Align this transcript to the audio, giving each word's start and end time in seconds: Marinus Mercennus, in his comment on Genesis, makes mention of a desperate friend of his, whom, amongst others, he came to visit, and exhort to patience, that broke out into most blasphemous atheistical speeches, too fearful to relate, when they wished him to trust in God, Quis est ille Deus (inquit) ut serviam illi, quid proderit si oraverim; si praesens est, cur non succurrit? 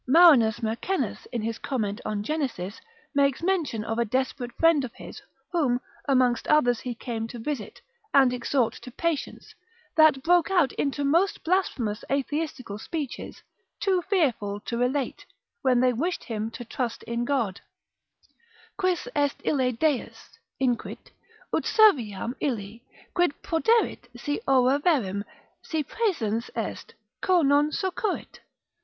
Marinus 0.07 0.63
Mercennus, 0.63 1.27
in 1.31 1.43
his 1.43 1.59
comment 1.59 2.01
on 2.03 2.23
Genesis, 2.23 2.81
makes 3.13 3.43
mention 3.43 3.83
of 3.83 3.99
a 3.99 4.05
desperate 4.05 4.51
friend 4.53 4.83
of 4.83 4.91
his, 4.95 5.21
whom, 5.51 5.79
amongst 6.07 6.47
others, 6.47 6.79
he 6.79 6.95
came 6.95 7.27
to 7.27 7.37
visit, 7.37 7.79
and 8.11 8.33
exhort 8.33 8.73
to 8.73 8.89
patience, 8.89 9.53
that 9.95 10.23
broke 10.23 10.49
out 10.49 10.71
into 10.73 11.03
most 11.05 11.43
blasphemous 11.43 12.03
atheistical 12.09 12.79
speeches, 12.79 13.43
too 13.79 14.01
fearful 14.09 14.59
to 14.61 14.75
relate, 14.75 15.23
when 15.61 15.81
they 15.81 15.93
wished 15.93 16.23
him 16.23 16.49
to 16.49 16.65
trust 16.65 17.03
in 17.03 17.23
God, 17.23 17.61
Quis 18.77 19.07
est 19.15 19.39
ille 19.45 19.71
Deus 19.73 20.39
(inquit) 20.59 21.11
ut 21.53 21.63
serviam 21.63 22.33
illi, 22.39 22.83
quid 23.13 23.35
proderit 23.43 24.07
si 24.17 24.41
oraverim; 24.47 25.23
si 25.61 25.83
praesens 25.83 26.49
est, 26.55 26.95
cur 27.21 27.43
non 27.43 27.69
succurrit? 27.69 28.39